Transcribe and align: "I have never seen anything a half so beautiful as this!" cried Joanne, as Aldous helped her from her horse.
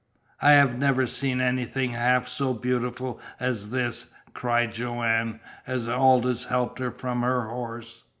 "I 0.41 0.53
have 0.53 0.79
never 0.79 1.05
seen 1.05 1.39
anything 1.39 1.93
a 1.93 1.99
half 1.99 2.27
so 2.27 2.55
beautiful 2.55 3.21
as 3.39 3.69
this!" 3.69 4.11
cried 4.33 4.73
Joanne, 4.73 5.39
as 5.67 5.87
Aldous 5.87 6.45
helped 6.45 6.79
her 6.79 6.89
from 6.89 7.21
her 7.21 7.47
horse. 7.47 8.03